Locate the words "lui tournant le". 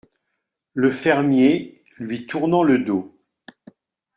1.99-2.79